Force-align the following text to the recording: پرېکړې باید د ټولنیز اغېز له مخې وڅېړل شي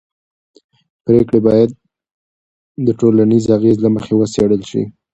پرېکړې 1.05 1.39
باید 1.47 1.69
د 2.85 2.87
ټولنیز 2.99 3.43
اغېز 3.57 3.77
له 3.81 3.89
مخې 3.95 4.13
وڅېړل 4.15 4.61
شي 4.69 4.83